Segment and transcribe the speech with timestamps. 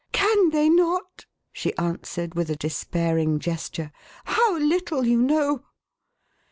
[0.13, 3.91] "Can they not?" she answered, with a despairing gesture.
[4.25, 5.61] "How little you know!